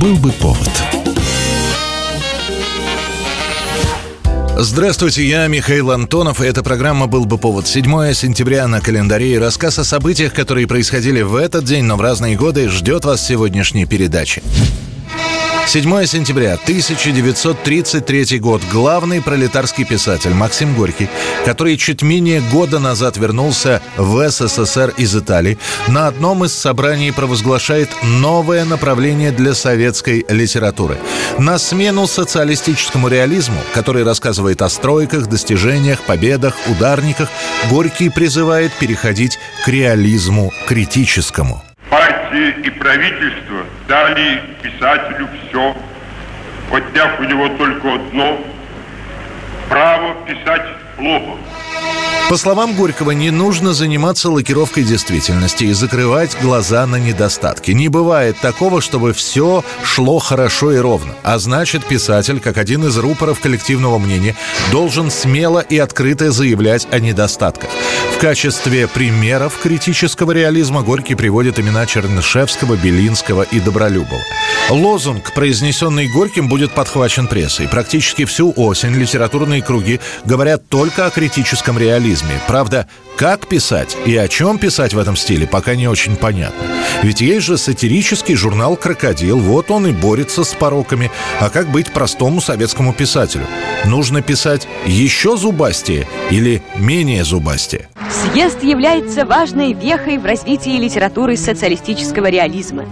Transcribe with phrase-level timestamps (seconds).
[0.00, 0.70] Был бы повод.
[4.56, 7.66] Здравствуйте, я Михаил Антонов, и эта программа «Был бы повод».
[7.66, 12.00] 7 сентября на календаре и рассказ о событиях, которые происходили в этот день, но в
[12.00, 14.42] разные годы, ждет вас сегодняшней передачи.
[15.70, 18.60] 7 сентября 1933 год.
[18.72, 21.08] Главный пролетарский писатель Максим Горький,
[21.44, 27.88] который чуть менее года назад вернулся в СССР из Италии, на одном из собраний провозглашает
[28.02, 30.98] новое направление для советской литературы.
[31.38, 37.28] На смену социалистическому реализму, который рассказывает о стройках, достижениях, победах, ударниках,
[37.70, 41.62] Горький призывает переходить к реализму критическому
[42.30, 45.74] партии и правительство дали писателю все,
[46.70, 48.38] отняв у него только одно–
[49.68, 50.62] право писать
[50.96, 51.36] плохо.
[52.30, 57.72] По словам Горького, не нужно заниматься лакировкой действительности и закрывать глаза на недостатки.
[57.72, 61.12] Не бывает такого, чтобы все шло хорошо и ровно.
[61.24, 64.36] А значит, писатель, как один из рупоров коллективного мнения,
[64.70, 67.68] должен смело и открыто заявлять о недостатках.
[68.14, 74.22] В качестве примеров критического реализма Горький приводит имена Чернышевского, Белинского и Добролюбова.
[74.68, 77.66] Лозунг, произнесенный Горьким, будет подхвачен прессой.
[77.66, 82.40] Практически всю осень литературные круги говорят только о критическом реализме реализме.
[82.46, 86.64] Правда, как писать и о чем писать в этом стиле, пока не очень понятно.
[87.02, 91.10] Ведь есть же сатирический журнал «Крокодил», вот он и борется с пороками.
[91.38, 93.46] А как быть простому советскому писателю?
[93.84, 97.88] Нужно писать еще зубастее или менее зубастее?
[98.32, 102.86] Съезд является важной вехой в развитии литературы социалистического реализма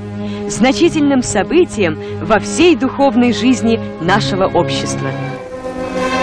[0.49, 5.11] значительным событием во всей духовной жизни нашего общества.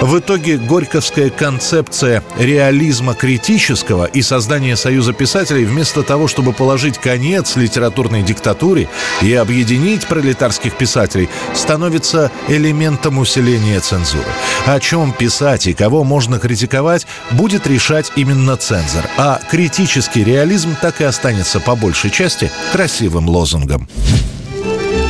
[0.01, 7.55] В итоге горьковская концепция реализма критического и создания Союза писателей вместо того, чтобы положить конец
[7.55, 8.89] литературной диктатуре
[9.21, 14.25] и объединить пролетарских писателей, становится элементом усиления цензуры.
[14.66, 19.06] О чем писать и кого можно критиковать, будет решать именно цензор.
[19.17, 23.88] А критический реализм так и останется по большей части красивым лозунгом.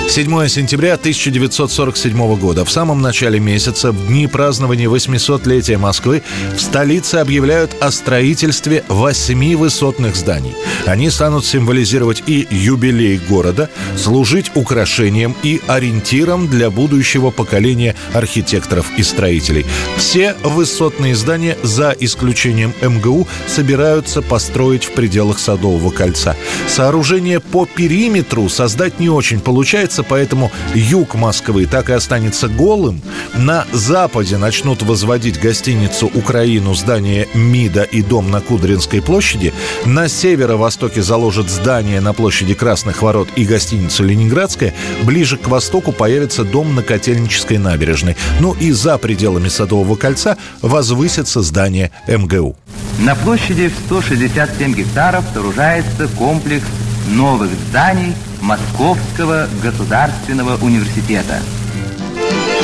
[0.08, 2.64] 7 сентября 1947 года.
[2.64, 6.22] В самом начале месяца, в дни празднования 800-летия Москвы,
[6.56, 10.56] в столице объявляют о строительстве восьми высотных зданий.
[10.86, 19.04] Они станут символизировать и юбилей города, служить украшением и ориентиром для будущего поколения архитекторов и
[19.04, 19.66] строителей.
[19.98, 26.38] Все высотные здания, за исключением МГУ, собираются построить в пределах Садового кольца.
[26.68, 33.02] Сооружение по периметру создать не очень получается, меняется, поэтому юг Москвы так и останется голым.
[33.34, 39.54] На западе начнут возводить гостиницу «Украину», здание МИДа и дом на Кудринской площади.
[39.86, 44.74] На северо-востоке заложат здание на площади Красных Ворот и гостиницу «Ленинградская».
[45.04, 48.16] Ближе к востоку появится дом на Котельнической набережной.
[48.40, 52.56] Ну и за пределами Садового кольца возвысится здание МГУ.
[53.00, 56.66] На площади в 167 гектаров сооружается комплекс
[57.08, 58.14] новых зданий
[58.46, 61.40] Московского государственного университета–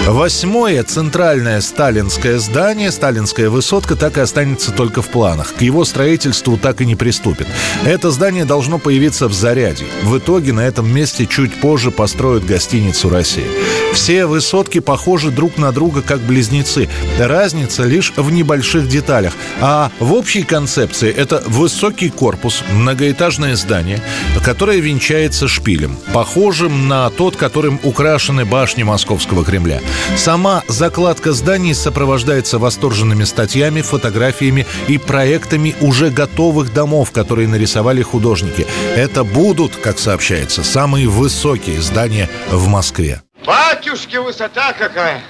[0.07, 5.53] Восьмое центральное сталинское здание, сталинская высотка, так и останется только в планах.
[5.53, 7.47] К его строительству так и не приступит.
[7.85, 9.85] Это здание должно появиться в Заряде.
[10.03, 13.45] В итоге на этом месте чуть позже построят гостиницу «Россия».
[13.93, 16.89] Все высотки похожи друг на друга как близнецы.
[17.19, 19.33] Разница лишь в небольших деталях.
[19.59, 24.01] А в общей концепции это высокий корпус, многоэтажное здание,
[24.43, 29.81] которое венчается шпилем, похожим на тот, которым украшены башни Московского Кремля.
[30.15, 38.67] Сама закладка зданий сопровождается восторженными статьями, фотографиями и проектами уже готовых домов, которые нарисовали художники.
[38.95, 43.21] Это будут, как сообщается, самые высокие здания в Москве.
[43.45, 45.21] Батюшки, высота какая!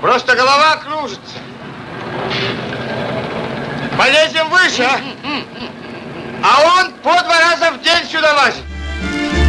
[0.00, 1.38] Просто голова кружится.
[3.98, 5.00] Полезем выше, а?
[6.42, 8.62] А он по два раза в день сюда лазит.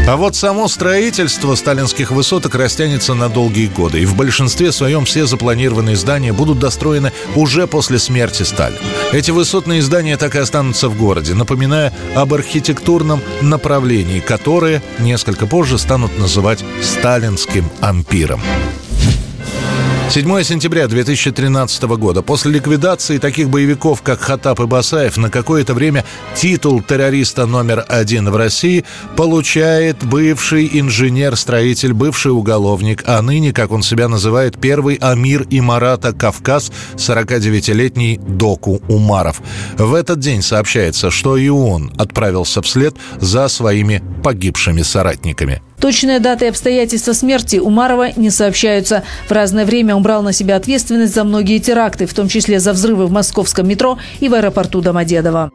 [0.09, 5.27] А вот само строительство сталинских высоток растянется на долгие годы, и в большинстве своем все
[5.27, 8.79] запланированные здания будут достроены уже после смерти Сталина.
[9.13, 15.77] Эти высотные здания так и останутся в городе, напоминая об архитектурном направлении, которое несколько позже
[15.77, 18.41] станут называть сталинским ампиром.
[20.09, 22.23] 7 сентября 2013 года.
[22.23, 26.03] После ликвидации таких боевиков, как Хатап и Басаев, на какое-то время
[26.33, 28.85] титул террориста номер один в России
[29.15, 36.71] получает бывший инженер-строитель, бывший уголовник, а ныне, как он себя называет, первый Амир Имарата Кавказ,
[36.95, 39.43] 49-летний Доку Умаров.
[39.77, 45.61] В этот день сообщается, что и он отправился вслед за своими погибшими соратниками.
[45.79, 49.03] Точные даты и обстоятельства смерти Умарова не сообщаются.
[49.27, 52.73] В разное время он брал на себя ответственность за многие теракты, в том числе за
[52.73, 55.51] взрывы в московском метро и в аэропорту Домодедово.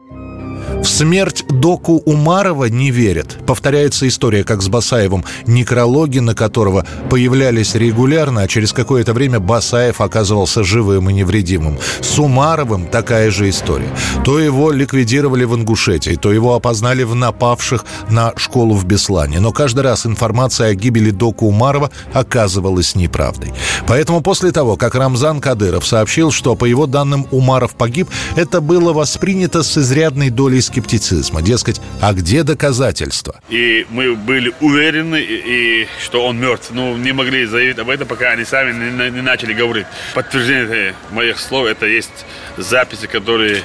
[0.85, 3.39] В смерть Доку Умарова не верят.
[3.47, 9.99] Повторяется история, как с Басаевым, некрологи на которого появлялись регулярно, а через какое-то время Басаев
[9.99, 11.79] оказывался живым и невредимым.
[12.01, 13.89] С Умаровым такая же история.
[14.23, 19.39] То его ликвидировали в Ингушетии, то его опознали в напавших на школу в Беслане.
[19.39, 23.53] Но каждый раз информация о гибели Доку Умарова оказывалась неправдой.
[23.87, 28.93] Поэтому после того, как Рамзан Кадыров сообщил, что по его данным Умаров погиб, это было
[28.93, 31.41] воспринято с изрядной долей скептицизма.
[31.41, 33.39] Дескать, а где доказательства?
[33.49, 36.71] И мы были уверены, и, что он мертв.
[36.71, 39.85] Ну, не могли заявить об этом, пока они сами не, не начали говорить.
[40.13, 42.25] Подтверждение моих слов, это есть
[42.57, 43.63] записи, которые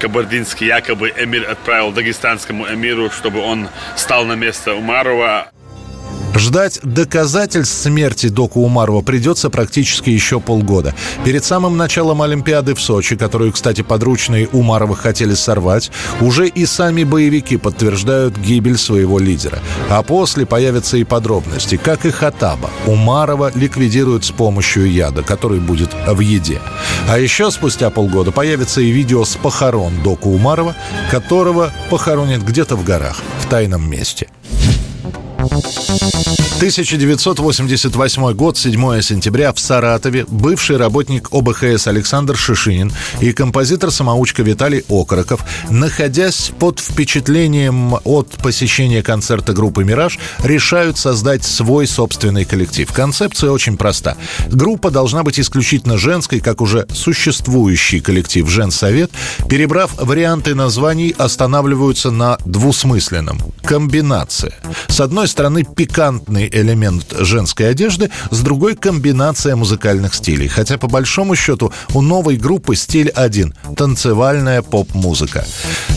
[0.00, 5.50] Кабардинский якобы эмир отправил дагестанскому эмиру, чтобы он стал на место Умарова.
[6.34, 10.94] Ждать доказательств смерти Доку Умарова придется практически еще полгода.
[11.24, 15.90] Перед самым началом Олимпиады в Сочи, которую, кстати, подручные Умарова хотели сорвать,
[16.20, 19.58] уже и сами боевики подтверждают гибель своего лидера.
[19.88, 22.70] А после появятся и подробности, как и Хатаба.
[22.86, 26.60] Умарова ликвидируют с помощью яда, который будет в еде.
[27.08, 30.76] А еще спустя полгода появится и видео с похорон Доку Умарова,
[31.10, 34.28] которого похоронят где-то в горах, в тайном месте.
[35.88, 36.37] どう?
[36.58, 46.50] 1988 год, 7 сентября, в Саратове бывший работник ОБХС Александр Шишинин и композитор-самоучка Виталий Окороков, находясь
[46.58, 52.90] под впечатлением от посещения концерта группы «Мираж», решают создать свой собственный коллектив.
[52.92, 54.16] Концепция очень проста.
[54.50, 59.12] Группа должна быть исключительно женской, как уже существующий коллектив «Женсовет».
[59.48, 63.40] Перебрав варианты названий, останавливаются на двусмысленном.
[63.62, 64.54] Комбинация.
[64.88, 70.48] С одной стороны, пикантный элемент женской одежды, с другой комбинация музыкальных стилей.
[70.48, 75.44] Хотя по большому счету у новой группы стиль один– танцевальная поп-музыка.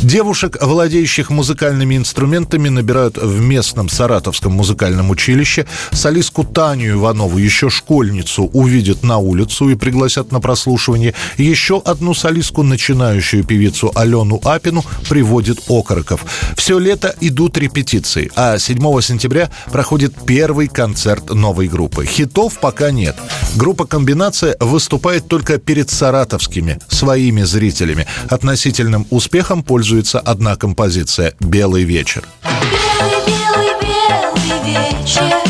[0.02, 5.66] Девушек, владеющих музыкальными инструментами, набирают в местном Саратовском музыкальном училище.
[5.92, 11.14] Солистку Таню Иванову, еще школьницу, увидят на улицу и пригласят на прослушивание.
[11.38, 16.26] Еще одну солистку, начинающую певицу Алену Апину, приводит Окороков.
[16.58, 22.04] Все лето идут репетиции, а 7 сентября проходит первый первый концерт новой группы.
[22.04, 23.16] Хитов пока нет.
[23.56, 28.08] Группа «Комбинация» выступает только перед саратовскими, своими зрителями.
[28.28, 32.24] Относительным успехом пользуется одна композиция «Белый вечер».
[32.44, 35.41] Белый, белый, белый вечер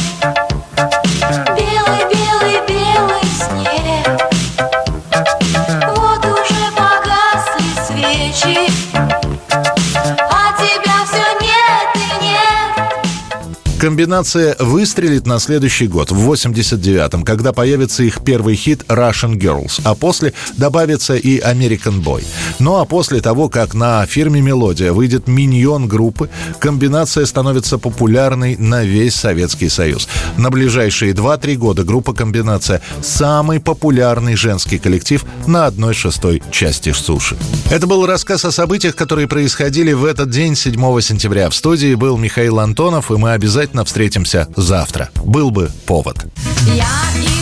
[13.81, 19.95] Комбинация выстрелит на следующий год, в 89-м, когда появится их первый хит «Russian Girls», а
[19.95, 22.23] после добавится и «American Boy».
[22.59, 26.29] Ну а после того, как на фирме «Мелодия» выйдет миньон группы,
[26.59, 30.07] комбинация становится популярной на весь Советский Союз.
[30.37, 37.35] На ближайшие 2-3 года группа «Комбинация»— самый популярный женский коллектив на одной шестой части суши.
[37.71, 41.49] Это был рассказ о событиях, которые происходили в этот день, 7 сентября.
[41.49, 45.09] В студии был Михаил Антонов, и мы обязательно встретимся завтра.
[45.23, 46.25] Был бы повод.
[46.67, 46.85] Я
[47.17, 47.40] играю